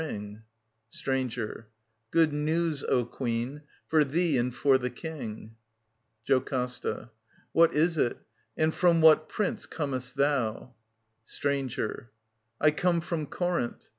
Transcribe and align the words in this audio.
52 0.01 0.15
▼▼.934 0.15 0.15
^7 0.17 0.17
OEDIPUS, 0.17 0.25
KING 0.25 0.35
OF 0.35 0.41
THEBES 0.41 0.45
Stranger. 0.97 1.67
Good 2.09 2.33
news, 2.33 2.83
O 2.85 3.05
Queen, 3.05 3.61
for 3.87 4.03
thee 4.03 4.37
and 4.39 4.55
for 4.55 4.77
the 4.79 4.89
King. 4.89 5.55
JOCASTA. 6.27 6.93
|§ 6.95 7.09
What 7.51 7.73
is 7.75 7.97
it? 7.99 8.17
And 8.57 8.73
from 8.73 9.01
what 9.01 9.29
prince 9.29 9.67
comest 9.67 10.15
thou? 10.15 10.73
Stranger. 11.23 12.09
I 12.59 12.71
come 12.71 12.99
from 12.99 13.27
Corinth. 13.27 13.85